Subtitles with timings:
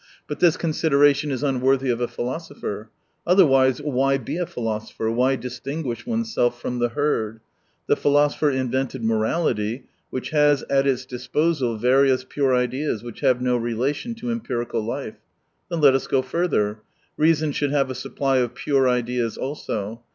[0.27, 2.89] But this consideration is un worthy of a philosopher:
[3.27, 7.39] otherwise why be a philosopher, why distinguish oneself fyom the herd?
[7.85, 13.57] The philosopher invented mprality, which has at its disposal various pure ideas that have no
[13.57, 15.17] relation to empirical life.
[15.69, 16.79] Then let us go further.
[17.15, 20.01] Reason should have a supply x>f pure ideas also.